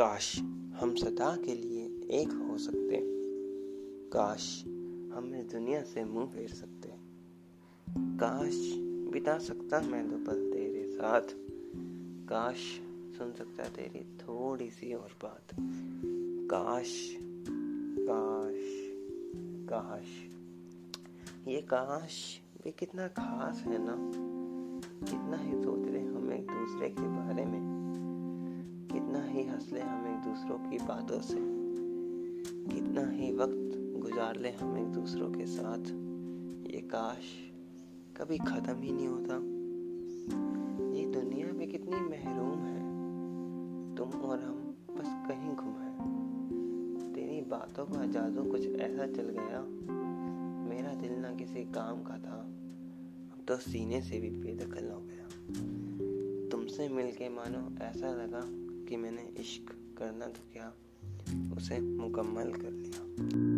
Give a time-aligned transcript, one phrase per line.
[0.00, 0.38] काश
[0.80, 1.84] हम सदा के लिए
[2.20, 3.00] एक हो सकते।
[4.08, 4.64] काश
[5.14, 6.88] हम इस दुनिया से मुँह फेर सकते।
[7.90, 8.74] काश
[9.12, 11.22] बिता सकता मैं दो पल तेरे साथ।
[12.28, 12.80] काश
[13.18, 15.46] सुन सकता तेरी थोड़ी सी और बात।
[16.50, 17.18] काश
[18.10, 18.90] काश
[19.72, 20.06] काश।
[21.48, 23.96] ये काश भी कितना खास है ना?
[25.06, 27.59] कितना ही सोच रहे हम एक दूसरे के बारे में।
[29.80, 31.34] ले हम एक दूसरों की बातों से।
[32.74, 35.84] कितना ही वक्त गुजार ले हम एक दूसरों के साथ।
[36.74, 37.52] ये काश
[38.16, 39.34] कभी ख़त्म ही नहीं होता।
[40.98, 42.80] ये दुनिया में कितनी महरूम है।
[43.96, 45.94] तुम और हम बस कहीं गुम है।
[47.12, 49.62] तेरी बातों का जादू कुछ ऐसा चल गया।
[50.68, 52.40] मेरा दिल ना किसी काम का था।
[53.32, 55.28] अब तो सीने से भी बेदखल हो गया।
[56.48, 60.72] तुमसे मिलके मानो ऐसा लगा कि मैंने इश्क करना तो क्या
[61.56, 63.49] उसे मुकम्मल कर लिया?